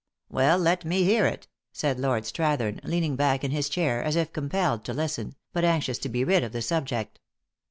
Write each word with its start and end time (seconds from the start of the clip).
"Well, 0.29 0.57
let 0.57 0.83
me 0.83 1.03
hear 1.03 1.27
it," 1.27 1.47
said 1.71 1.99
Lord 1.99 2.23
Strathern, 2.23 2.79
lean 2.83 3.03
ing 3.03 3.15
back 3.15 3.43
in 3.43 3.51
his 3.51 3.69
chair, 3.69 4.01
as 4.03 4.15
if 4.15 4.33
compelled 4.33 4.83
to 4.85 4.95
listen, 4.95 5.35
but 5.53 5.63
anxious 5.63 5.99
to 5.99 6.09
be 6.09 6.23
rid 6.23 6.43
of 6.43 6.53
the 6.53 6.63
subject. 6.63 7.19